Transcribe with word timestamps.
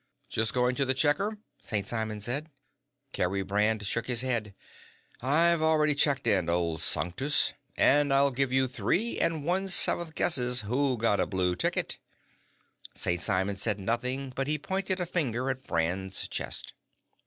"Just 0.29 0.55
going 0.55 0.73
to 0.77 0.83
the 0.83 0.95
checker?" 0.95 1.37
St. 1.61 1.87
Simon 1.87 2.19
asked. 2.27 2.45
Kerry 3.13 3.43
Brand 3.43 3.85
shook 3.85 4.07
his 4.07 4.21
head. 4.21 4.55
"I've 5.21 5.61
already 5.61 5.93
checked 5.93 6.25
in, 6.25 6.49
old 6.49 6.81
sanctus. 6.81 7.53
And 7.77 8.11
I'll 8.11 8.31
give 8.31 8.51
you 8.51 8.67
three 8.67 9.19
and 9.19 9.43
one 9.45 9.67
seventh 9.67 10.15
guesses 10.15 10.61
who 10.61 10.97
got 10.97 11.19
a 11.19 11.27
blue 11.27 11.55
ticket." 11.55 11.99
St. 12.95 13.21
Simon 13.21 13.57
said 13.57 13.79
nothing, 13.79 14.33
but 14.35 14.47
he 14.47 14.57
pointed 14.57 14.99
a 14.99 15.05
finger 15.05 15.51
at 15.51 15.67
Brand's 15.67 16.27
chest. 16.27 16.73